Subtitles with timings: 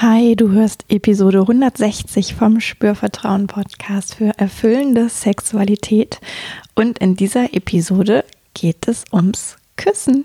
[0.00, 6.20] Hi, du hörst Episode 160 vom Spürvertrauen Podcast für erfüllende Sexualität
[6.76, 8.24] und in dieser Episode
[8.54, 10.24] geht es ums Küssen.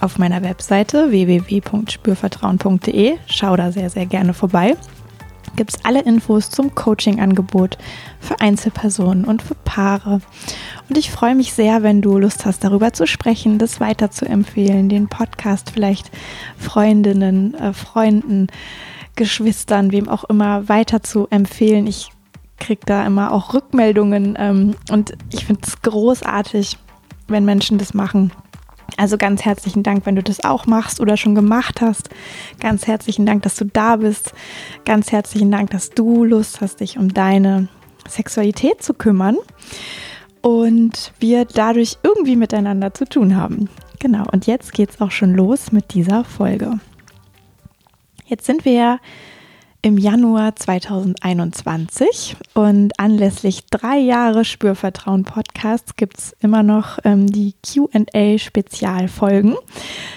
[0.00, 4.76] Auf meiner Webseite www.spürvertrauen.de schau da sehr, sehr gerne vorbei
[5.56, 7.78] gibt es alle Infos zum Coaching-Angebot
[8.20, 10.20] für Einzelpersonen und für Paare.
[10.88, 14.26] Und ich freue mich sehr, wenn du Lust hast, darüber zu sprechen, das weiter zu
[14.26, 16.10] empfehlen, den Podcast vielleicht
[16.58, 18.48] Freundinnen, äh, Freunden,
[19.16, 21.86] Geschwistern, wem auch immer weiter zu empfehlen.
[21.86, 22.10] Ich
[22.58, 26.78] kriege da immer auch Rückmeldungen ähm, und ich finde es großartig,
[27.28, 28.32] wenn Menschen das machen
[28.96, 32.10] also ganz herzlichen Dank, wenn du das auch machst oder schon gemacht hast.
[32.60, 34.32] Ganz herzlichen Dank, dass du da bist.
[34.84, 37.68] Ganz herzlichen Dank, dass du Lust hast, dich um deine
[38.08, 39.36] Sexualität zu kümmern
[40.42, 43.68] und wir dadurch irgendwie miteinander zu tun haben.
[43.98, 46.78] Genau, und jetzt geht es auch schon los mit dieser Folge.
[48.26, 48.98] Jetzt sind wir ja
[49.84, 57.52] im Januar 2021 und anlässlich drei Jahre Spürvertrauen Podcasts gibt es immer noch ähm, die
[57.62, 59.56] QA-Spezialfolgen.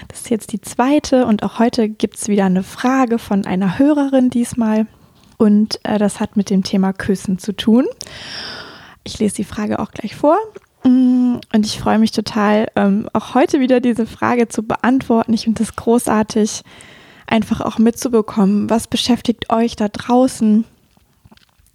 [0.08, 3.78] Das ist jetzt die zweite und auch heute gibt es wieder eine Frage von einer
[3.78, 4.86] Hörerin diesmal
[5.36, 7.84] und äh, das hat mit dem Thema Küssen zu tun.
[9.04, 10.38] Ich lese die Frage auch gleich vor.
[10.82, 15.34] Mm, und ich freue mich total, ähm, auch heute wieder diese Frage zu beantworten.
[15.34, 16.62] Ich finde das großartig,
[17.28, 20.64] einfach auch mitzubekommen, was beschäftigt euch da draußen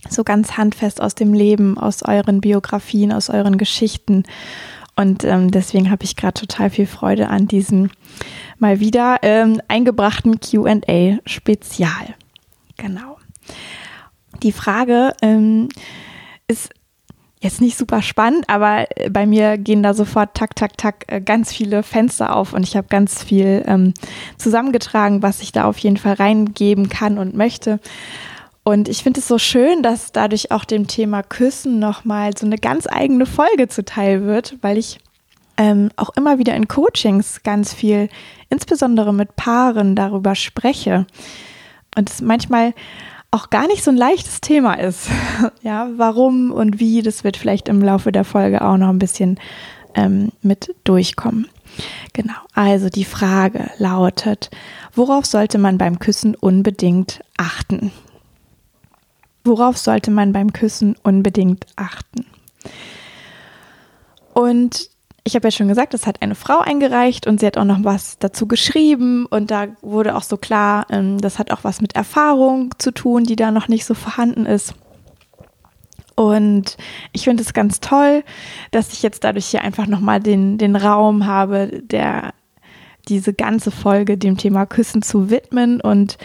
[0.10, 4.24] so ganz handfest aus dem Leben, aus euren Biografien, aus euren Geschichten.
[4.96, 7.90] Und ähm, deswegen habe ich gerade total viel Freude an diesem
[8.60, 12.16] mal wieder ähm, eingebrachten QA-Spezial.
[12.78, 13.18] Genau.
[14.44, 15.70] Die Frage ähm,
[16.48, 16.70] ist
[17.44, 21.22] jetzt nicht super spannend, aber äh, bei mir gehen da sofort tak, tak, tak äh,
[21.22, 23.94] ganz viele Fenster auf und ich habe ganz viel ähm,
[24.38, 27.80] zusammengetragen, was ich da auf jeden Fall reingeben kann und möchte.
[28.64, 32.58] Und ich finde es so schön, dass dadurch auch dem Thema Küssen nochmal so eine
[32.58, 35.00] ganz eigene Folge zuteil wird, weil ich
[35.58, 38.10] ähm, auch immer wieder in Coachings ganz viel,
[38.50, 41.06] insbesondere mit Paaren, darüber spreche.
[41.96, 42.74] Und es manchmal
[43.34, 45.10] auch gar nicht so ein leichtes Thema ist.
[45.64, 49.40] ja, warum und wie, das wird vielleicht im Laufe der Folge auch noch ein bisschen
[49.96, 51.48] ähm, mit durchkommen.
[52.14, 54.52] Genau, also die Frage lautet,
[54.94, 57.92] worauf sollte man beim Küssen unbedingt achten?
[59.44, 62.28] Worauf sollte man beim Küssen unbedingt achten?
[64.36, 64.90] Und
[65.26, 67.84] ich habe ja schon gesagt, das hat eine Frau eingereicht und sie hat auch noch
[67.84, 71.96] was dazu geschrieben und da wurde auch so klar, ähm, das hat auch was mit
[71.96, 74.74] Erfahrung zu tun, die da noch nicht so vorhanden ist.
[76.16, 76.78] Und
[77.12, 78.24] ich finde es ganz toll,
[78.72, 82.34] dass ich jetzt dadurch hier einfach nochmal den, den Raum habe, der
[83.10, 85.82] diese ganze Folge dem Thema Küssen zu widmen.
[85.82, 86.18] Und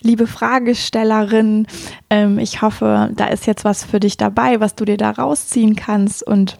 [0.00, 1.66] liebe Fragestellerin,
[2.08, 5.76] ähm, ich hoffe, da ist jetzt was für dich dabei, was du dir da rausziehen
[5.76, 6.56] kannst und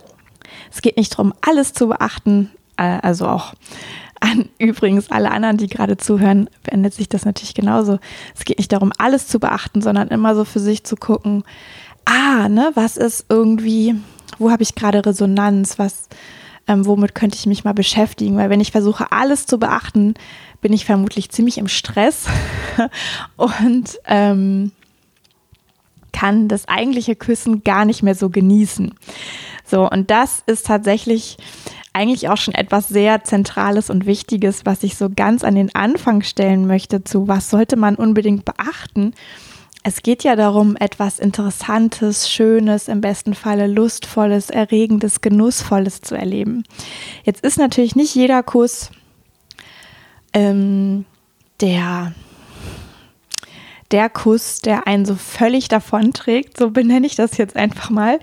[0.71, 3.55] es geht nicht darum, alles zu beachten, äh, also auch
[4.21, 7.99] an übrigens alle anderen, die gerade zuhören, beendet sich das natürlich genauso.
[8.37, 11.43] Es geht nicht darum, alles zu beachten, sondern immer so für sich zu gucken,
[12.05, 13.97] ah, ne, was ist irgendwie,
[14.39, 16.09] wo habe ich gerade Resonanz, was,
[16.69, 18.37] ähm, womit könnte ich mich mal beschäftigen?
[18.37, 20.15] Weil wenn ich versuche, alles zu beachten,
[20.61, 22.27] bin ich vermutlich ziemlich im Stress
[23.37, 24.71] und ähm,
[26.13, 28.95] kann das eigentliche Küssen gar nicht mehr so genießen.
[29.73, 31.39] So, und das ist tatsächlich
[31.95, 36.21] eigentlich auch schon etwas sehr Zentrales und Wichtiges, was ich so ganz an den Anfang
[36.21, 39.15] stellen möchte zu, was sollte man unbedingt beachten.
[39.83, 46.65] Es geht ja darum, etwas Interessantes, Schönes, im besten Falle Lustvolles, Erregendes, Genussvolles zu erleben.
[47.25, 48.91] Jetzt ist natürlich nicht jeder Kuss
[50.35, 51.07] ähm,
[51.63, 52.13] der
[53.93, 58.19] der Kuss, der einen so völlig davonträgt, so benenne ich das jetzt einfach mal.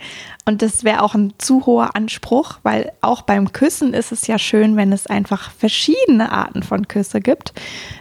[0.46, 4.40] Und das wäre auch ein zu hoher Anspruch, weil auch beim Küssen ist es ja
[4.40, 7.54] schön, wenn es einfach verschiedene Arten von Küsse gibt.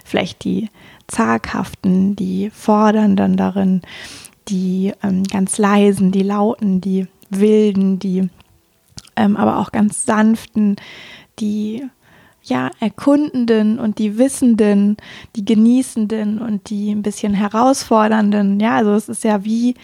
[0.05, 0.71] Vielleicht die
[1.09, 3.83] zaghaften, die fordernden darin,
[4.49, 8.31] die ähm, ganz leisen, die lauten, die wilden, die
[9.17, 10.77] ähm, aber auch ganz sanften,
[11.39, 11.87] die
[12.49, 14.97] ja, Erkundenden und die Wissenden,
[15.37, 18.61] die Genießenden und die ein bisschen Herausfordernden.
[18.61, 19.75] Ja, also es ist ja wie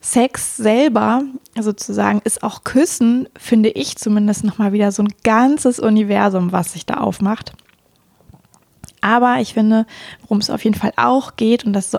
[0.00, 1.22] Sex selber
[1.58, 6.86] sozusagen ist auch Küssen, finde ich zumindest nochmal wieder so ein ganzes Universum, was sich
[6.86, 7.52] da aufmacht.
[9.02, 9.86] Aber ich finde,
[10.22, 11.96] worum es auf jeden Fall auch geht, und das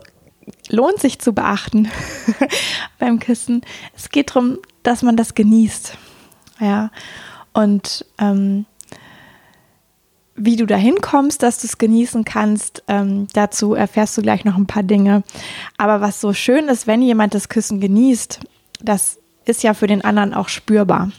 [0.70, 1.90] lohnt sich zu beachten
[3.00, 3.62] beim Küssen,
[3.96, 5.98] es geht darum, dass man das genießt.
[6.60, 6.92] Ja,
[7.54, 8.66] und ähm,
[10.46, 14.58] wie du dahin kommst, dass du es genießen kannst, ähm, dazu erfährst du gleich noch
[14.58, 15.24] ein paar Dinge.
[15.78, 18.40] Aber was so schön ist, wenn jemand das Küssen genießt,
[18.82, 21.12] das ist ja für den anderen auch spürbar.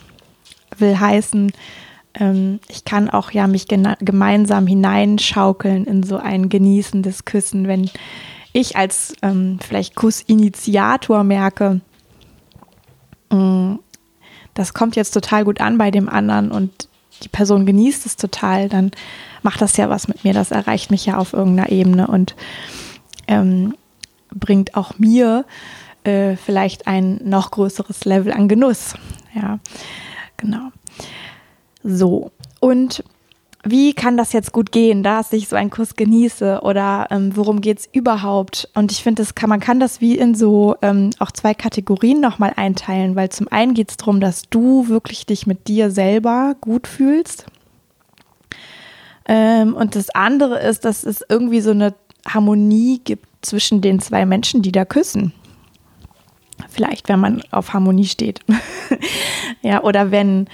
[0.78, 1.52] Will heißen,
[2.14, 7.90] ähm, ich kann auch ja mich gemeinsam hineinschaukeln in so ein genießendes Küssen, wenn
[8.52, 11.80] ich als ähm, vielleicht Kussinitiator merke,
[13.30, 13.78] mh, mm,
[14.54, 16.88] das kommt jetzt total gut an bei dem anderen und
[17.22, 18.90] die Person genießt es total, dann
[19.42, 20.34] macht das ja was mit mir.
[20.34, 22.34] Das erreicht mich ja auf irgendeiner Ebene und
[23.28, 23.74] ähm,
[24.34, 25.44] bringt auch mir
[26.04, 28.94] äh, vielleicht ein noch größeres Level an Genuss.
[29.34, 29.58] Ja,
[30.36, 30.68] genau.
[31.82, 33.04] So, und
[33.64, 37.60] wie kann das jetzt gut gehen, dass ich so einen Kuss genieße oder ähm, worum
[37.60, 38.68] geht es überhaupt?
[38.74, 42.52] Und ich finde, kann, man kann das wie in so ähm, auch zwei Kategorien nochmal
[42.56, 46.88] einteilen, weil zum einen geht es darum, dass du wirklich dich mit dir selber gut
[46.88, 47.46] fühlst.
[49.26, 51.94] Ähm, und das andere ist, dass es irgendwie so eine
[52.26, 55.32] Harmonie gibt zwischen den zwei Menschen, die da küssen.
[56.68, 58.40] Vielleicht, wenn man auf Harmonie steht.
[59.62, 60.48] ja, oder wenn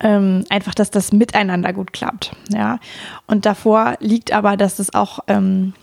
[0.00, 2.32] ähm, einfach, dass das miteinander gut klappt.
[2.48, 2.78] Ja.
[3.26, 5.74] Und davor liegt aber, dass es auch ähm,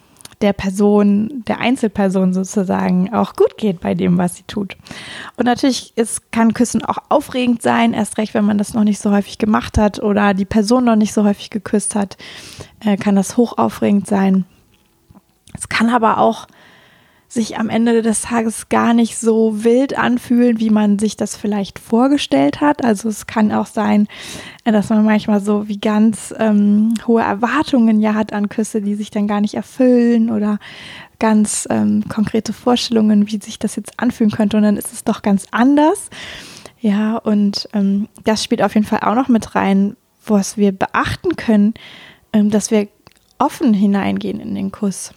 [0.41, 4.75] der Person, der Einzelperson sozusagen auch gut geht bei dem, was sie tut.
[5.37, 8.99] Und natürlich ist, kann Küssen auch aufregend sein, erst recht, wenn man das noch nicht
[8.99, 12.17] so häufig gemacht hat oder die Person noch nicht so häufig geküsst hat,
[12.83, 14.45] äh, kann das hochaufregend sein.
[15.53, 16.47] Es kann aber auch
[17.31, 21.79] sich am Ende des Tages gar nicht so wild anfühlen, wie man sich das vielleicht
[21.79, 22.83] vorgestellt hat.
[22.83, 24.09] Also es kann auch sein,
[24.65, 29.11] dass man manchmal so wie ganz ähm, hohe Erwartungen ja hat an Küsse, die sich
[29.11, 30.59] dann gar nicht erfüllen oder
[31.19, 34.57] ganz ähm, konkrete Vorstellungen, wie sich das jetzt anfühlen könnte.
[34.57, 36.09] Und dann ist es doch ganz anders.
[36.81, 39.95] Ja, und ähm, das spielt auf jeden Fall auch noch mit rein,
[40.25, 41.75] was wir beachten können,
[42.33, 42.89] ähm, dass wir
[43.39, 45.13] offen hineingehen in den Kuss.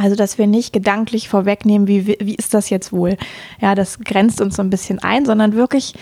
[0.00, 3.18] Also, dass wir nicht gedanklich vorwegnehmen, wie, wie ist das jetzt wohl?
[3.60, 5.92] Ja, das grenzt uns so ein bisschen ein, sondern wirklich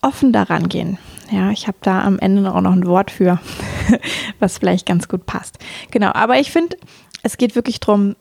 [0.00, 0.98] offen daran gehen.
[1.30, 3.38] Ja, ich habe da am Ende auch noch ein Wort für,
[4.40, 5.60] was vielleicht ganz gut passt.
[5.92, 6.76] Genau, aber ich finde,
[7.22, 8.16] es geht wirklich darum,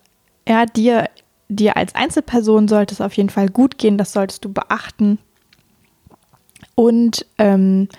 [0.47, 1.09] ja, dir,
[1.49, 5.17] dir als Einzelperson sollte es auf jeden Fall gut gehen, das solltest du beachten.
[6.75, 7.89] Und ähm,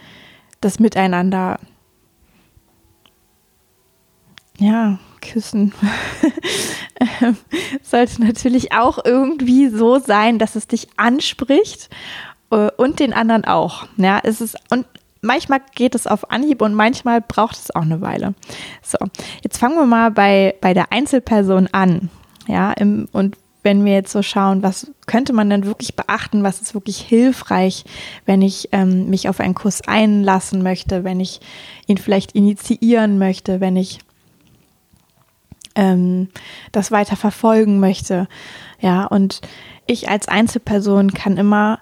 [0.60, 1.58] das Miteinander,
[4.60, 5.73] ja, küssen
[7.83, 11.89] sollte natürlich auch irgendwie so sein, dass es dich anspricht
[12.51, 13.87] äh, und den anderen auch.
[13.97, 14.87] Ja, es ist und
[15.23, 18.35] manchmal geht es auf Anhieb und manchmal braucht es auch eine Weile.
[18.83, 18.99] So,
[19.43, 22.11] jetzt fangen wir mal bei, bei der Einzelperson an.
[22.47, 26.61] Ja, im, und wenn wir jetzt so schauen, was könnte man denn wirklich beachten, was
[26.61, 27.85] ist wirklich hilfreich,
[28.27, 31.41] wenn ich ähm, mich auf einen Kurs einlassen möchte, wenn ich
[31.87, 34.01] ihn vielleicht initiieren möchte, wenn ich
[35.75, 36.29] ähm,
[36.73, 38.29] das weiter verfolgen möchte.
[38.81, 39.41] Ja, und
[39.87, 41.81] ich als Einzelperson kann immer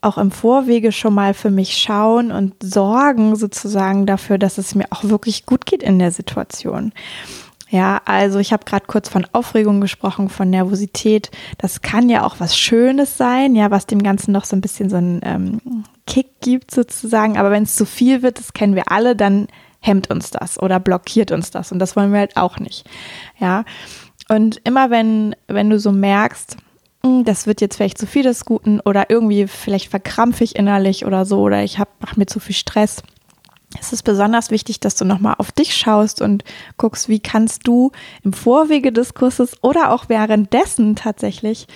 [0.00, 4.86] auch im Vorwege schon mal für mich schauen und sorgen sozusagen dafür, dass es mir
[4.90, 6.92] auch wirklich gut geht in der Situation.
[7.70, 11.30] Ja, also ich habe gerade kurz von Aufregung gesprochen, von Nervosität.
[11.58, 14.90] Das kann ja auch was Schönes sein, ja, was dem Ganzen noch so ein bisschen
[14.90, 17.36] so einen ähm, Kick gibt sozusagen.
[17.38, 19.48] Aber wenn es zu viel wird, das kennen wir alle, dann
[19.84, 21.70] hemmt uns das oder blockiert uns das.
[21.70, 22.88] Und das wollen wir halt auch nicht.
[23.38, 23.64] Ja.
[24.28, 26.56] Und immer wenn, wenn du so merkst,
[27.04, 31.04] hm, das wird jetzt vielleicht zu viel des Guten oder irgendwie vielleicht verkrampfe ich innerlich
[31.04, 33.02] oder so oder ich mache mir zu viel Stress.
[33.78, 36.44] Es ist besonders wichtig, dass du nochmal auf dich schaust und
[36.78, 37.90] guckst, wie kannst du
[38.22, 41.66] im Vorwege des Kurses oder auch währenddessen tatsächlich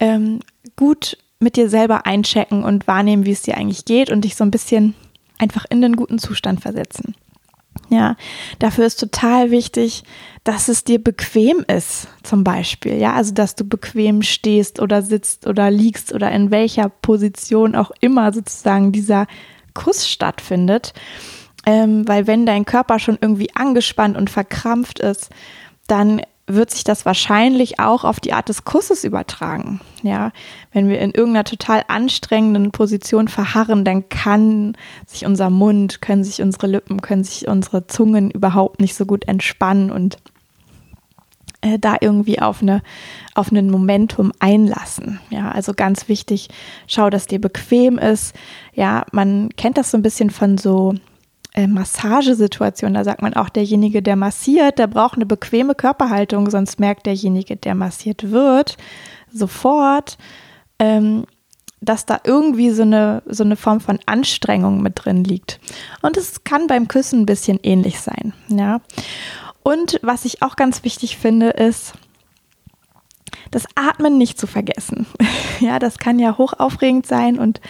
[0.00, 0.40] ähm,
[0.76, 4.44] gut mit dir selber einchecken und wahrnehmen, wie es dir eigentlich geht und dich so
[4.44, 4.94] ein bisschen
[5.38, 7.14] einfach in den guten Zustand versetzen.
[7.90, 8.16] Ja,
[8.60, 10.04] dafür ist total wichtig,
[10.44, 12.94] dass es dir bequem ist, zum Beispiel.
[12.94, 17.90] Ja, also dass du bequem stehst oder sitzt oder liegst oder in welcher Position auch
[18.00, 19.26] immer sozusagen dieser
[19.74, 20.94] Kuss stattfindet.
[21.66, 25.30] Ähm, weil wenn dein Körper schon irgendwie angespannt und verkrampft ist,
[25.88, 29.80] dann wird sich das wahrscheinlich auch auf die Art des Kusses übertragen.
[30.02, 30.32] Ja,
[30.72, 36.42] wenn wir in irgendeiner total anstrengenden Position verharren, dann kann sich unser Mund, können sich
[36.42, 40.18] unsere Lippen, können sich unsere Zungen überhaupt nicht so gut entspannen und
[41.60, 42.82] äh, da irgendwie auf eine
[43.34, 45.20] auf einen Momentum einlassen.
[45.30, 46.48] Ja, also ganz wichtig,
[46.86, 48.34] schau, dass dir bequem ist.
[48.74, 50.94] Ja, man kennt das so ein bisschen von so
[51.54, 52.94] äh, Massagesituation.
[52.94, 57.56] Da sagt man auch, derjenige, der massiert, der braucht eine bequeme Körperhaltung, sonst merkt derjenige,
[57.56, 58.76] der massiert wird,
[59.32, 60.16] sofort,
[60.78, 61.24] ähm,
[61.80, 65.60] dass da irgendwie so eine, so eine Form von Anstrengung mit drin liegt.
[66.02, 68.32] Und es kann beim Küssen ein bisschen ähnlich sein.
[68.48, 68.80] Ja.
[69.62, 71.94] Und was ich auch ganz wichtig finde, ist,
[73.50, 75.06] das Atmen nicht zu vergessen.
[75.60, 77.60] ja, das kann ja hochaufregend sein und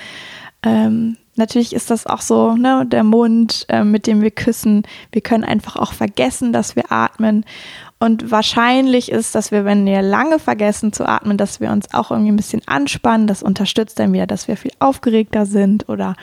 [0.62, 4.82] ähm, Natürlich ist das auch so, ne, der Mund, äh, mit dem wir küssen.
[5.10, 7.46] Wir können einfach auch vergessen, dass wir atmen.
[7.98, 12.10] Und wahrscheinlich ist, dass wir, wenn wir lange vergessen zu atmen, dass wir uns auch
[12.10, 13.26] irgendwie ein bisschen anspannen.
[13.26, 16.14] Das unterstützt dann wieder, dass wir viel aufgeregter sind oder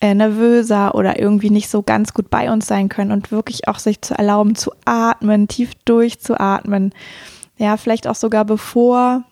[0.00, 3.78] äh, nervöser oder irgendwie nicht so ganz gut bei uns sein können und wirklich auch
[3.78, 6.94] sich zu erlauben zu atmen, tief durchzuatmen.
[7.58, 9.24] Ja, vielleicht auch sogar bevor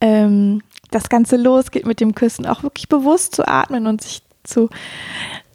[0.00, 0.62] ähm,
[0.94, 4.68] das Ganze losgeht mit dem Küssen, auch wirklich bewusst zu atmen und sich zu,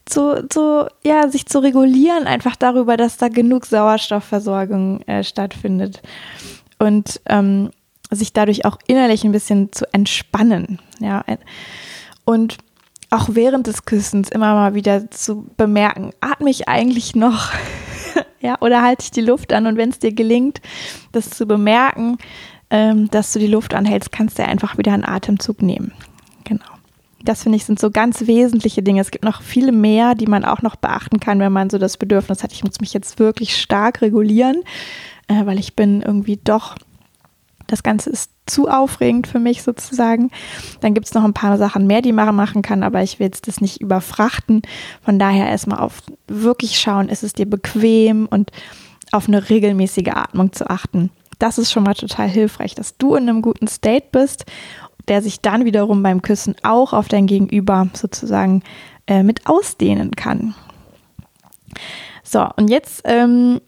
[0.06, 6.02] zu, zu, ja, sich zu regulieren, einfach darüber, dass da genug Sauerstoffversorgung äh, stattfindet.
[6.80, 7.72] Und ähm,
[8.12, 10.80] sich dadurch auch innerlich ein bisschen zu entspannen.
[11.00, 11.24] Ja.
[12.26, 12.58] Und
[13.12, 17.52] auch während des Küssens immer mal wieder zu bemerken, atme ich eigentlich noch?
[18.40, 19.68] ja, oder halte ich die Luft an?
[19.68, 20.62] Und wenn es dir gelingt,
[21.12, 22.18] das zu bemerken,
[22.70, 25.94] ähm, dass du die Luft anhältst, kannst du einfach wieder einen Atemzug nehmen.
[26.44, 26.66] Genau.
[27.24, 29.02] Das finde ich sind so ganz wesentliche Dinge.
[29.02, 31.98] Es gibt noch viele mehr, die man auch noch beachten kann, wenn man so das
[31.98, 34.64] Bedürfnis hat, ich muss mich jetzt wirklich stark regulieren,
[35.28, 36.76] äh, weil ich bin irgendwie doch,
[37.68, 40.32] das Ganze ist zu aufregend für mich sozusagen.
[40.82, 43.28] Dann gibt es noch ein paar Sachen mehr, die man machen kann, aber ich will
[43.28, 44.64] jetzt das nicht überfrachten.
[45.04, 48.52] Von daher erstmal auf wirklich schauen, ist es dir bequem und
[49.12, 51.12] auf eine regelmäßige Atmung zu achten.
[51.40, 54.46] Das ist schon mal total hilfreich, dass du in einem guten State bist,
[55.08, 58.62] der sich dann wiederum beim Küssen auch auf dein Gegenüber sozusagen
[59.08, 60.54] äh, mit ausdehnen kann.
[62.24, 63.60] So, und jetzt ähm,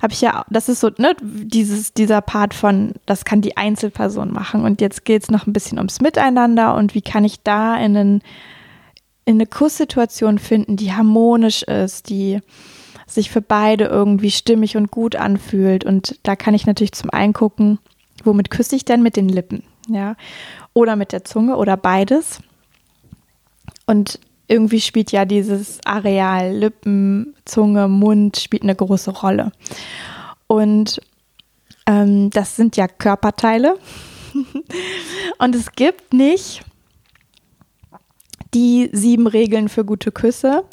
[0.00, 4.32] habe ich ja, das ist so, ne, dieses, dieser Part von, das kann die Einzelperson
[4.32, 4.64] machen.
[4.64, 7.94] Und jetzt geht es noch ein bisschen ums Miteinander und wie kann ich da in,
[7.94, 8.22] einen,
[9.26, 12.40] in eine Kusssituation finden, die harmonisch ist, die
[13.06, 15.84] sich für beide irgendwie stimmig und gut anfühlt.
[15.84, 17.78] Und da kann ich natürlich zum einen gucken,
[18.24, 20.16] womit küsse ich denn mit den Lippen, ja,
[20.74, 22.40] oder mit der Zunge oder beides.
[23.86, 29.52] Und irgendwie spielt ja dieses Areal Lippen, Zunge, Mund spielt eine große Rolle.
[30.46, 31.00] Und
[31.86, 33.78] ähm, das sind ja Körperteile.
[35.38, 36.62] und es gibt nicht
[38.54, 40.64] die sieben Regeln für gute Küsse,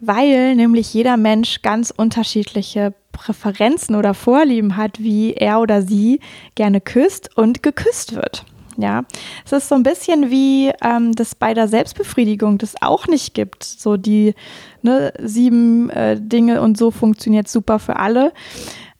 [0.00, 6.20] weil nämlich jeder Mensch ganz unterschiedliche Präferenzen oder Vorlieben hat, wie er oder sie
[6.54, 8.44] gerne küsst und geküsst wird.
[8.76, 9.04] Ja,
[9.44, 13.62] es ist so ein bisschen wie ähm, das bei der Selbstbefriedigung das auch nicht gibt.
[13.62, 14.34] So die
[14.82, 18.32] ne, sieben äh, Dinge und so funktioniert super für alle.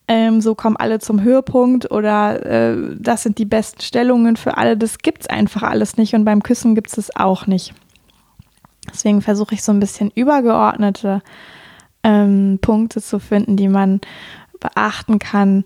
[0.07, 4.76] Ähm, so kommen alle zum Höhepunkt oder äh, das sind die besten Stellungen für alle.
[4.76, 7.73] Das gibt es einfach alles nicht und beim Küssen gibt es es auch nicht.
[8.92, 11.23] Deswegen versuche ich so ein bisschen übergeordnete
[12.02, 14.00] ähm, Punkte zu finden, die man
[14.59, 15.64] beachten kann,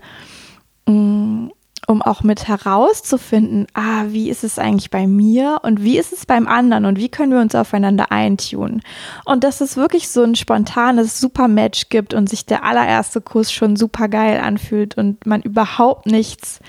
[0.87, 1.49] mm,
[1.87, 6.25] um auch mit herauszufinden, ah, wie ist es eigentlich bei mir und wie ist es
[6.25, 8.81] beim anderen und wie können wir uns aufeinander eintun.
[9.25, 13.76] Und dass es wirklich so ein spontanes Super-Match gibt und sich der allererste Kuss schon
[13.76, 16.61] super geil anfühlt und man überhaupt nichts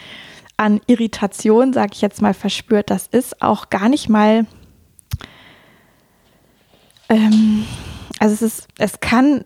[0.57, 4.45] an Irritation, sag ich jetzt mal, verspürt, das ist auch gar nicht mal
[7.09, 7.65] ähm,
[8.19, 9.45] also es ist, es kann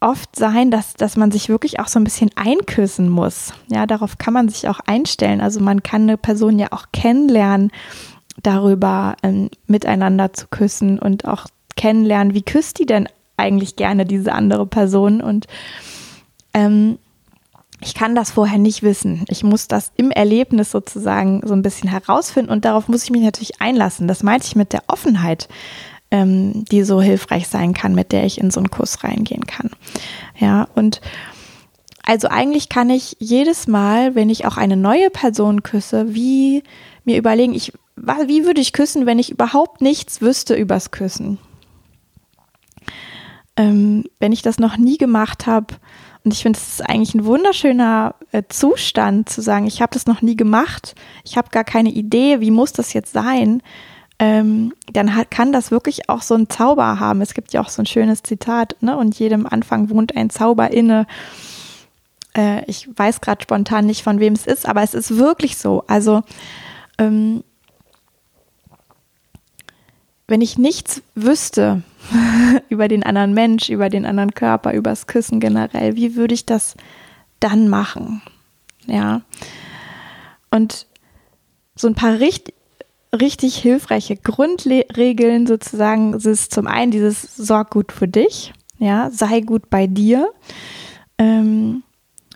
[0.00, 3.52] oft sein, dass, dass man sich wirklich auch so ein bisschen einküssen muss.
[3.68, 5.40] Ja, darauf kann man sich auch einstellen.
[5.40, 7.70] Also man kann eine Person ja auch kennenlernen,
[8.42, 14.32] darüber ähm, miteinander zu küssen und auch kennenlernen, wie küsst die denn eigentlich gerne diese
[14.32, 15.46] andere Person und
[16.54, 16.98] ähm,
[17.82, 19.26] ich kann das vorher nicht wissen.
[19.28, 23.22] Ich muss das im Erlebnis sozusagen so ein bisschen herausfinden und darauf muss ich mich
[23.22, 24.08] natürlich einlassen.
[24.08, 25.48] Das meinte ich mit der Offenheit
[26.10, 29.70] ähm, die so hilfreich sein kann, mit der ich in so einen Kurs reingehen kann.
[30.38, 31.00] Ja, und
[32.04, 36.62] also eigentlich kann ich jedes Mal, wenn ich auch eine neue Person küsse, wie
[37.04, 41.38] mir überlegen, ich, wie würde ich küssen, wenn ich überhaupt nichts wüsste übers Küssen?
[43.56, 45.74] ähm, wenn ich das noch nie gemacht habe,
[46.24, 50.06] und ich finde, es ist eigentlich ein wunderschöner äh, Zustand zu sagen, ich habe das
[50.06, 50.94] noch nie gemacht,
[51.24, 53.62] ich habe gar keine Idee, wie muss das jetzt sein,
[54.18, 57.20] ähm, dann hat, kann das wirklich auch so einen Zauber haben.
[57.20, 58.96] Es gibt ja auch so ein schönes Zitat, ne?
[58.96, 61.06] Und jedem Anfang wohnt ein Zauber inne.
[62.36, 65.84] Äh, ich weiß gerade spontan nicht, von wem es ist, aber es ist wirklich so.
[65.86, 66.22] Also
[66.98, 67.44] ähm,
[70.28, 71.82] wenn ich nichts wüsste
[72.68, 76.46] über den anderen Mensch, über den anderen Körper, über das Küssen generell, wie würde ich
[76.46, 76.74] das
[77.38, 78.22] dann machen?
[78.86, 79.22] Ja.
[80.50, 80.86] Und
[81.74, 82.54] so ein paar richtig,
[83.20, 89.70] richtig hilfreiche Grundregeln sozusagen ist zum einen dieses Sorg gut für dich, ja, sei gut
[89.70, 90.30] bei dir,
[91.18, 91.82] ähm,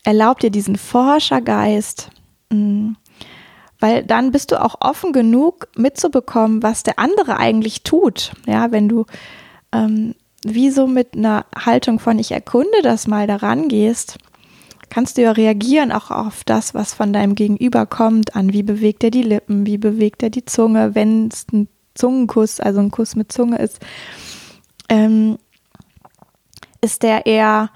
[0.05, 2.11] erlaub dir diesen Forschergeist,
[2.51, 2.97] mh, mm,
[3.83, 8.33] weil dann bist du auch offen genug mitzubekommen, was der andere eigentlich tut.
[8.47, 9.07] Ja, wenn du
[9.73, 14.19] ähm, wie so mit einer Haltung von ich erkunde das mal daran gehst,
[14.91, 19.03] kannst du ja reagieren auch auf das, was von deinem Gegenüber kommt, an wie bewegt
[19.05, 23.17] er die Lippen, wie bewegt er die Zunge, wenn es ein Zungenkuss, also ein Kuss
[23.17, 23.79] mit Zunge ist.
[24.89, 25.39] Ähm,
[26.81, 27.71] ist der eher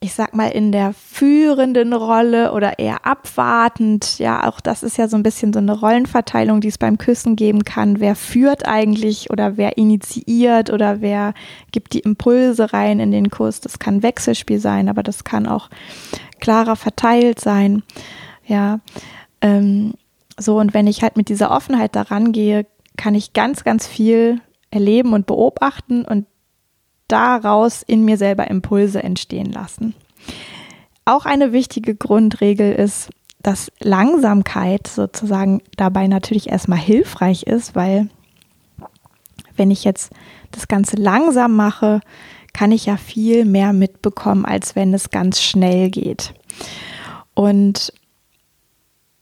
[0.00, 4.18] ich sag mal, in der führenden Rolle oder eher abwartend.
[4.18, 7.34] Ja, auch das ist ja so ein bisschen so eine Rollenverteilung, die es beim Küssen
[7.34, 7.98] geben kann.
[7.98, 11.32] Wer führt eigentlich oder wer initiiert oder wer
[11.72, 13.60] gibt die Impulse rein in den Kuss?
[13.60, 15.70] Das kann Wechselspiel sein, aber das kann auch
[16.40, 17.82] klarer verteilt sein.
[18.44, 18.80] Ja,
[19.40, 19.94] ähm,
[20.38, 22.66] so und wenn ich halt mit dieser Offenheit daran gehe,
[22.98, 26.26] kann ich ganz, ganz viel erleben und beobachten und
[27.08, 29.94] daraus in mir selber Impulse entstehen lassen.
[31.04, 33.10] Auch eine wichtige Grundregel ist,
[33.42, 38.08] dass Langsamkeit sozusagen dabei natürlich erstmal hilfreich ist, weil
[39.56, 40.12] wenn ich jetzt
[40.50, 42.00] das Ganze langsam mache,
[42.52, 46.34] kann ich ja viel mehr mitbekommen, als wenn es ganz schnell geht.
[47.34, 47.92] Und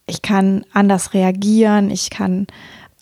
[0.07, 2.47] ich kann anders reagieren, ich kann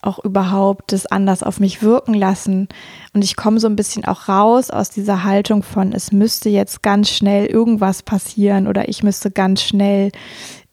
[0.02, 2.68] auch überhaupt das anders auf mich wirken lassen.
[3.14, 6.82] Und ich komme so ein bisschen auch raus aus dieser Haltung von, es müsste jetzt
[6.82, 10.10] ganz schnell irgendwas passieren oder ich müsste ganz schnell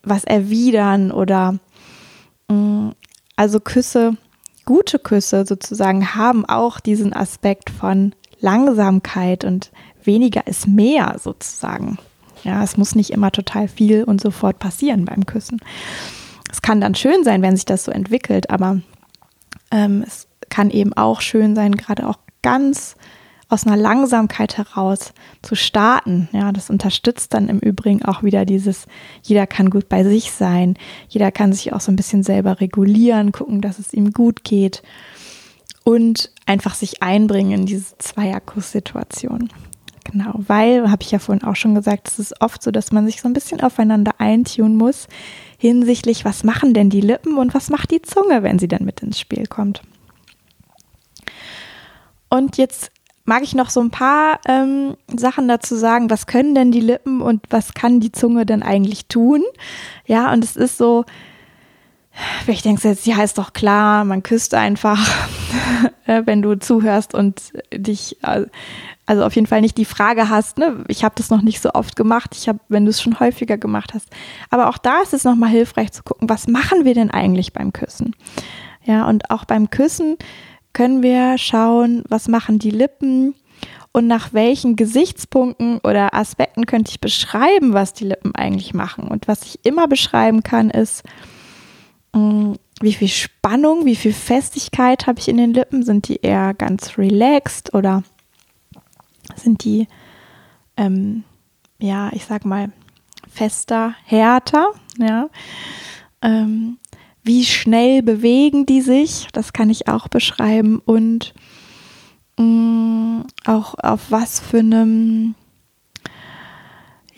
[0.04, 1.60] was erwidern oder
[2.50, 2.90] mm,
[3.36, 4.18] also Küsse,
[4.66, 9.72] gute Küsse sozusagen haben auch diesen Aspekt von Langsamkeit und
[10.04, 11.98] weniger ist mehr sozusagen.
[12.44, 15.60] Ja, es muss nicht immer total viel und sofort passieren beim Küssen.
[16.52, 18.82] Es kann dann schön sein, wenn sich das so entwickelt, aber
[19.72, 22.96] ähm, es kann eben auch schön sein, gerade auch ganz
[23.50, 26.30] aus einer Langsamkeit heraus zu starten.
[26.32, 28.86] Ja, das unterstützt dann im Übrigen auch wieder dieses,
[29.24, 30.76] jeder kann gut bei sich sein,
[31.10, 34.84] jeder kann sich auch so ein bisschen selber regulieren, gucken, dass es ihm gut geht
[35.84, 39.50] und einfach sich einbringen in diese Zweierkuss-Situation.
[40.12, 43.06] Genau, weil, habe ich ja vorhin auch schon gesagt, es ist oft so, dass man
[43.06, 45.08] sich so ein bisschen aufeinander eintun muss
[45.58, 49.02] hinsichtlich, was machen denn die Lippen und was macht die Zunge, wenn sie dann mit
[49.02, 49.82] ins Spiel kommt.
[52.30, 52.92] Und jetzt
[53.26, 57.22] mag ich noch so ein paar ähm, Sachen dazu sagen, was können denn die Lippen
[57.22, 59.44] und was kann die Zunge denn eigentlich tun?
[60.08, 61.06] Ja, und es ist so,
[62.48, 65.00] ich denke jetzt, ja, ist doch klar, man küsst einfach,
[66.06, 68.46] äh, wenn du zuhörst und dich, äh,
[69.10, 71.72] also auf jeden Fall nicht die Frage hast, ne, ich habe das noch nicht so
[71.74, 74.08] oft gemacht, ich habe, wenn du es schon häufiger gemacht hast.
[74.52, 77.74] Aber auch da ist es nochmal hilfreich zu gucken, was machen wir denn eigentlich beim
[77.74, 78.16] Küssen?
[78.84, 80.18] Ja, und auch beim Küssen
[80.74, 83.34] können wir schauen, was machen die Lippen
[83.92, 89.08] und nach welchen Gesichtspunkten oder Aspekten könnte ich beschreiben, was die Lippen eigentlich machen.
[89.08, 91.04] Und was ich immer beschreiben kann, ist,
[92.14, 95.84] Mm, wie viel Spannung, wie viel Festigkeit habe ich in den Lippen?
[95.84, 98.04] Sind die eher ganz relaxed oder
[99.36, 99.88] sind die,
[100.78, 101.24] ähm,
[101.80, 102.72] ja, ich sag mal,
[103.30, 104.72] fester, härter?
[104.98, 105.30] Ja.
[106.22, 106.78] Ähm,
[107.24, 109.28] wie schnell bewegen die sich?
[109.34, 110.82] Das kann ich auch beschreiben.
[110.84, 111.34] Und
[112.38, 115.36] mh, mm, auch auf was für einem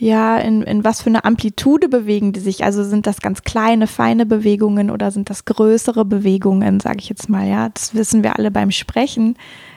[0.02, 2.64] ja, in, in was für eine Amplitude bewegen die sich?
[2.64, 7.28] Also sind das ganz kleine, feine Bewegungen oder sind das größere Bewegungen, sage ich jetzt
[7.28, 7.68] mal, ja?
[7.68, 9.36] Das wissen wir alle beim Sprechen.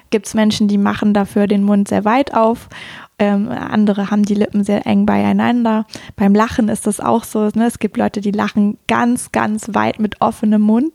[0.09, 2.69] Gibt es Menschen, die machen dafür den Mund sehr weit auf.
[3.17, 5.85] Ähm, andere haben die Lippen sehr eng beieinander.
[6.15, 7.49] Beim Lachen ist das auch so.
[7.53, 7.65] Ne?
[7.65, 10.91] Es gibt Leute, die lachen ganz, ganz weit mit offenem Mund.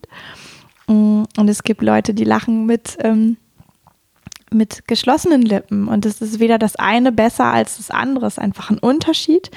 [0.86, 3.36] Mm, und es gibt Leute, die lachen mit ähm,
[4.52, 5.88] mit geschlossenen Lippen.
[5.88, 8.26] Und es ist weder das eine besser als das andere.
[8.26, 9.50] Es ist einfach ein Unterschied.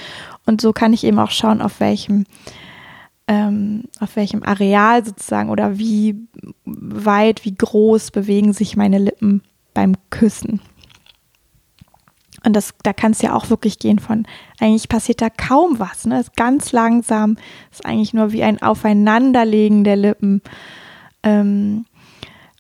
[0.46, 2.26] Und so kann ich eben auch schauen, auf welchem,
[3.28, 6.28] ähm, auf welchem Areal sozusagen oder wie
[6.66, 9.42] weit, wie groß bewegen sich meine Lippen
[9.74, 10.62] beim Küssen.
[12.46, 14.26] Und das, da kann es ja auch wirklich gehen von,
[14.60, 16.06] eigentlich passiert da kaum was.
[16.06, 16.20] Ne?
[16.20, 17.38] Ist ganz langsam,
[17.72, 20.42] ist eigentlich nur wie ein Aufeinanderlegen der Lippen.
[21.24, 21.86] Ähm,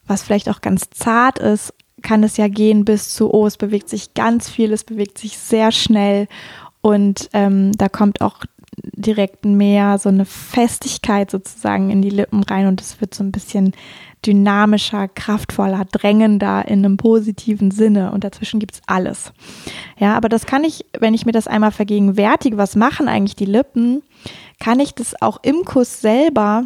[0.07, 3.89] was vielleicht auch ganz zart ist, kann es ja gehen bis zu, oh, es bewegt
[3.89, 6.27] sich ganz viel, es bewegt sich sehr schnell
[6.81, 8.43] und ähm, da kommt auch
[8.77, 13.31] direkt mehr so eine Festigkeit sozusagen in die Lippen rein und es wird so ein
[13.31, 13.73] bisschen
[14.25, 19.33] dynamischer, kraftvoller, drängender in einem positiven Sinne und dazwischen gibt es alles.
[19.97, 23.45] Ja, aber das kann ich, wenn ich mir das einmal vergegenwärtige, was machen eigentlich die
[23.45, 24.01] Lippen,
[24.59, 26.65] kann ich das auch im Kuss selber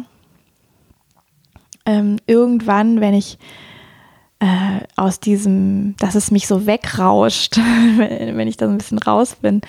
[1.84, 3.38] ähm, irgendwann, wenn ich
[4.40, 7.56] äh, aus diesem, dass es mich so wegrauscht,
[7.96, 9.60] wenn ich da so ein bisschen raus bin,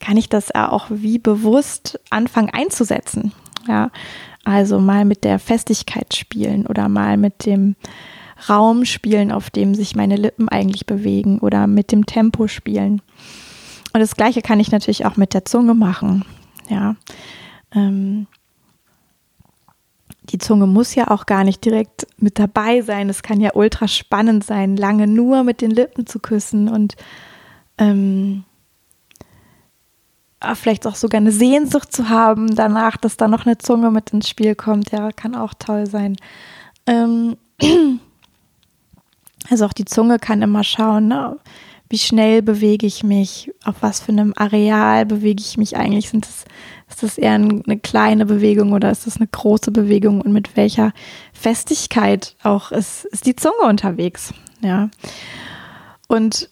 [0.00, 3.32] kann ich das auch wie bewusst anfangen einzusetzen.
[3.66, 3.90] Ja,
[4.44, 7.76] also mal mit der Festigkeit spielen oder mal mit dem
[8.48, 13.02] Raum spielen, auf dem sich meine Lippen eigentlich bewegen oder mit dem Tempo spielen.
[13.92, 16.24] Und das Gleiche kann ich natürlich auch mit der Zunge machen.
[16.68, 16.96] Ja,
[17.74, 18.26] ähm,
[20.30, 23.08] die Zunge muss ja auch gar nicht direkt mit dabei sein.
[23.08, 26.96] Es kann ja ultra spannend sein, lange nur mit den Lippen zu küssen und
[27.78, 28.44] ähm,
[30.40, 34.10] ah, vielleicht auch sogar eine Sehnsucht zu haben danach, dass da noch eine Zunge mit
[34.10, 34.90] ins Spiel kommt.
[34.90, 36.16] Ja, kann auch toll sein.
[36.86, 37.36] Ähm,
[39.50, 41.38] also auch die Zunge kann immer schauen, ne?
[41.90, 46.10] wie schnell bewege ich mich, auf was für einem Areal bewege ich mich eigentlich.
[46.10, 46.44] Sind das,
[46.88, 50.92] ist das eher eine kleine Bewegung oder ist das eine große Bewegung und mit welcher
[51.32, 54.32] Festigkeit auch ist, ist die Zunge unterwegs.
[54.62, 54.88] Ja.
[56.08, 56.48] Und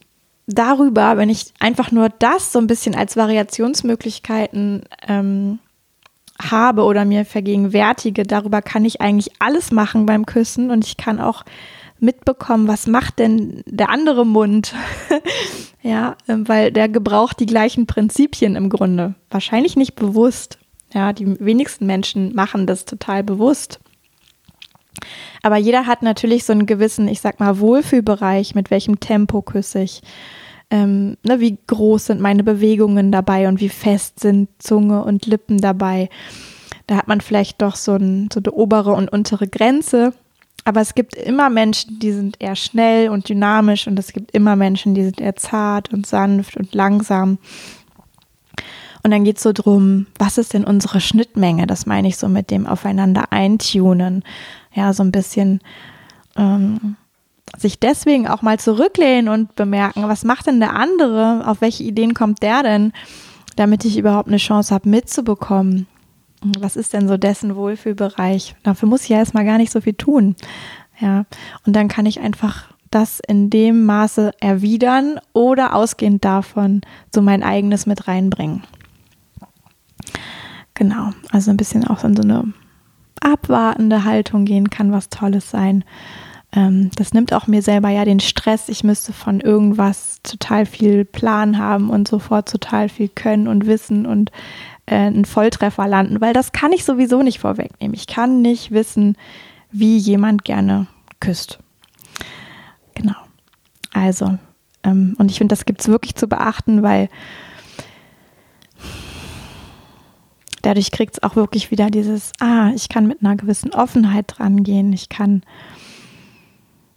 [0.47, 5.59] darüber, wenn ich einfach nur das so ein bisschen als Variationsmöglichkeiten ähm,
[6.41, 11.21] habe oder mir vergegenwärtige, darüber kann ich eigentlich alles machen beim Küssen und ich kann
[11.21, 11.45] auch
[12.01, 14.75] mitbekommen, was macht denn der andere Mund?
[15.83, 19.15] ja, ähm, weil der gebraucht die gleichen Prinzipien im Grunde.
[19.31, 20.59] Wahrscheinlich nicht bewusst.
[20.93, 23.81] Ja, die wenigsten Menschen machen das total bewusst.
[25.43, 29.83] Aber jeder hat natürlich so einen gewissen, ich sag mal, Wohlfühlbereich, mit welchem Tempo küsse
[29.83, 30.03] ich.
[30.71, 35.59] Ähm, ne, wie groß sind meine Bewegungen dabei und wie fest sind Zunge und Lippen
[35.59, 36.09] dabei.
[36.87, 40.13] Da hat man vielleicht doch so, ein, so eine obere und untere Grenze.
[40.67, 44.57] Aber es gibt immer Menschen, die sind eher schnell und dynamisch und es gibt immer
[44.57, 47.39] Menschen, die sind eher zart und sanft und langsam.
[49.05, 51.69] Und dann geht es so drum, was ist denn unsere Schnittmenge?
[51.69, 54.25] Das meine ich so mit dem Aufeinander eintunen.
[54.75, 55.61] Ja, so ein bisschen
[56.35, 56.97] ähm,
[57.57, 61.45] sich deswegen auch mal zurücklehnen und bemerken, was macht denn der andere?
[61.47, 62.93] Auf welche Ideen kommt der denn?
[63.55, 65.87] Damit ich überhaupt eine Chance habe, mitzubekommen,
[66.59, 68.57] was ist denn so dessen Wohlfühlbereich?
[68.63, 70.37] Dafür muss ich ja erstmal gar nicht so viel tun.
[70.99, 71.27] Ja,
[71.67, 76.81] und dann kann ich einfach das in dem Maße erwidern oder ausgehend davon
[77.15, 78.63] so mein eigenes mit reinbringen.
[80.75, 82.53] Genau, also ein bisschen auch in so eine
[83.21, 85.85] abwartende Haltung gehen kann was Tolles sein.
[86.53, 88.69] Ähm, das nimmt auch mir selber ja den Stress.
[88.69, 94.07] Ich müsste von irgendwas total viel Plan haben und sofort total viel können und wissen
[94.07, 94.31] und
[94.87, 97.95] einen Volltreffer landen, weil das kann ich sowieso nicht vorwegnehmen.
[97.95, 99.17] Ich kann nicht wissen,
[99.71, 100.87] wie jemand gerne
[101.21, 101.59] küsst.
[102.95, 103.17] Genau.
[103.93, 104.39] Also,
[104.85, 107.09] ähm, und ich finde, das gibt es wirklich zu beachten, weil
[110.63, 114.63] dadurch kriegt es auch wirklich wieder dieses, ah, ich kann mit einer gewissen Offenheit dran
[114.63, 114.93] gehen.
[114.93, 115.43] Ich kann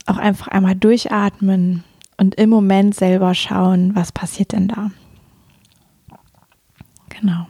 [0.05, 1.83] auch einfach einmal durchatmen
[2.17, 4.91] und im Moment selber schauen, was passiert denn da.
[7.09, 7.47] Genau.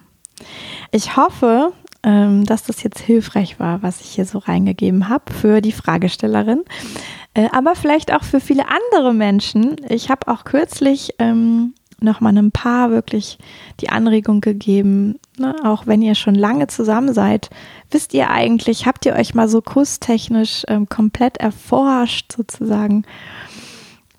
[0.91, 1.73] Ich hoffe,
[2.04, 6.63] ähm, dass das jetzt hilfreich war, was ich hier so reingegeben habe für die Fragestellerin,
[7.34, 9.75] äh, aber vielleicht auch für viele andere Menschen.
[9.89, 13.38] Ich habe auch kürzlich ähm, noch mal ein paar wirklich
[13.82, 17.49] die Anregung gegeben, ne, auch wenn ihr schon lange zusammen seid,
[17.91, 23.04] wisst ihr eigentlich, habt ihr euch mal so kusstechnisch ähm, komplett erforscht sozusagen?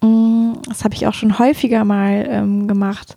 [0.03, 3.17] Mm, das habe ich auch schon häufiger mal ähm, gemacht.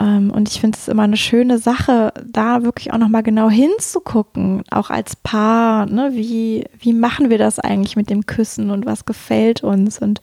[0.00, 4.62] Ähm, und ich finde es immer eine schöne Sache, da wirklich auch nochmal genau hinzugucken,
[4.70, 6.10] auch als Paar, ne?
[6.14, 9.98] wie, wie machen wir das eigentlich mit dem Küssen und was gefällt uns?
[9.98, 10.20] Und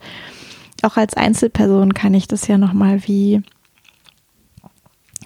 [0.82, 3.42] auch als Einzelperson kann ich das ja nochmal wie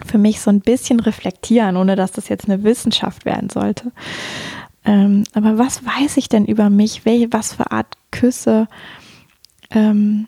[0.05, 3.91] für mich so ein bisschen reflektieren, ohne dass das jetzt eine Wissenschaft werden sollte.
[4.85, 7.05] Ähm, aber was weiß ich denn über mich?
[7.05, 8.67] Welche, was für Art Küsse
[9.71, 10.27] ähm,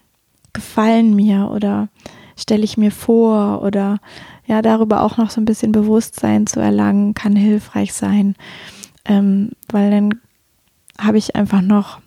[0.54, 1.90] gefallen mir oder
[2.36, 4.00] stelle ich mir vor oder
[4.46, 8.36] ja, darüber auch noch so ein bisschen Bewusstsein zu erlangen, kann hilfreich sein,
[9.06, 10.22] ähm, weil dann
[11.00, 12.00] habe ich einfach noch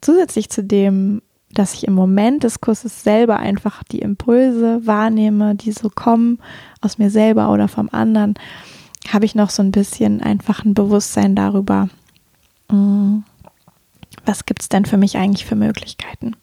[0.00, 1.22] zusätzlich zu dem
[1.56, 6.38] dass ich im Moment des Kusses selber einfach die Impulse wahrnehme, die so kommen
[6.80, 8.34] aus mir selber oder vom anderen,
[9.10, 11.88] habe ich noch so ein bisschen einfach ein Bewusstsein darüber,
[12.70, 13.18] mm,
[14.24, 16.36] was gibt es denn für mich eigentlich für Möglichkeiten.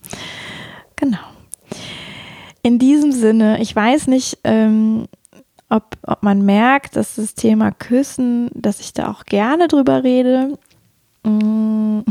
[0.96, 1.20] Genau.
[2.64, 5.06] In diesem Sinne, ich weiß nicht, ähm,
[5.70, 10.58] ob, ob man merkt, dass das Thema Küssen, dass ich da auch gerne drüber rede.
[11.24, 12.00] Mm.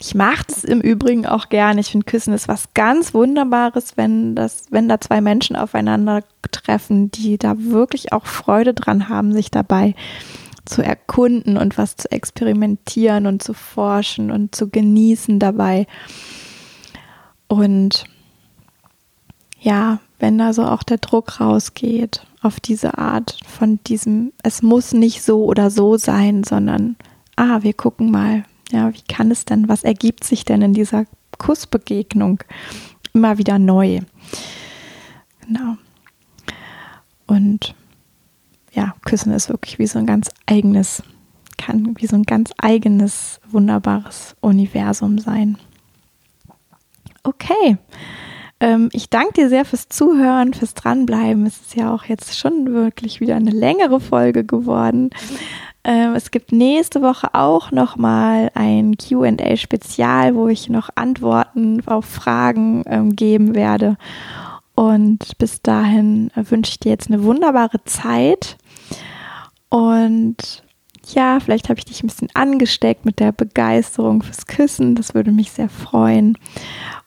[0.00, 1.80] Ich mache es im Übrigen auch gerne.
[1.80, 7.12] Ich finde, Küssen ist was ganz Wunderbares, wenn das, wenn da zwei Menschen aufeinander treffen,
[7.12, 9.94] die da wirklich auch Freude dran haben, sich dabei
[10.64, 15.86] zu erkunden und was zu experimentieren und zu forschen und zu genießen dabei.
[17.46, 18.06] Und
[19.62, 24.92] ja, wenn da so auch der Druck rausgeht auf diese Art von diesem, es muss
[24.92, 26.96] nicht so oder so sein, sondern,
[27.36, 31.04] ah, wir gucken mal, ja, wie kann es denn, was ergibt sich denn in dieser
[31.38, 32.42] Kussbegegnung
[33.12, 34.00] immer wieder neu?
[35.46, 35.76] Genau.
[37.26, 37.74] Und
[38.72, 41.04] ja, Küssen ist wirklich wie so ein ganz eigenes,
[41.56, 45.56] kann wie so ein ganz eigenes, wunderbares Universum sein.
[47.22, 47.78] Okay.
[48.62, 51.44] Ähm, ich danke dir sehr fürs Zuhören, fürs Dranbleiben.
[51.46, 55.10] Es ist ja auch jetzt schon wirklich wieder eine längere Folge geworden.
[55.82, 62.84] Ähm, es gibt nächste Woche auch nochmal ein QA-Spezial, wo ich noch Antworten auf Fragen
[62.86, 63.96] ähm, geben werde.
[64.76, 68.58] Und bis dahin äh, wünsche ich dir jetzt eine wunderbare Zeit.
[69.70, 70.62] Und
[71.12, 74.94] ja, vielleicht habe ich dich ein bisschen angesteckt mit der Begeisterung fürs Küssen.
[74.94, 76.38] Das würde mich sehr freuen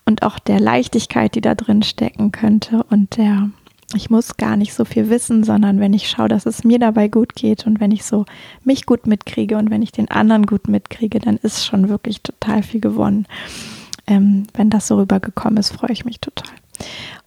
[0.06, 3.50] und auch der Leichtigkeit, die da drin stecken könnte und der
[3.94, 7.08] ich muss gar nicht so viel wissen, sondern wenn ich schaue, dass es mir dabei
[7.08, 8.26] gut geht und wenn ich so
[8.64, 12.64] mich gut mitkriege und wenn ich den anderen gut mitkriege, dann ist schon wirklich total
[12.64, 13.28] viel gewonnen.
[14.08, 16.56] Ähm, wenn das so rübergekommen ist, freue ich mich total.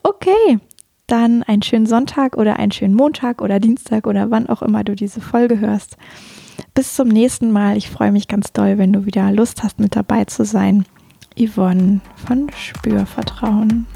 [0.03, 0.59] Okay,
[1.07, 4.95] dann einen schönen Sonntag oder einen schönen Montag oder Dienstag oder wann auch immer du
[4.95, 5.97] diese Folge hörst.
[6.75, 7.77] Bis zum nächsten Mal.
[7.77, 10.85] Ich freue mich ganz doll, wenn du wieder Lust hast, mit dabei zu sein.
[11.38, 13.87] Yvonne von Spürvertrauen.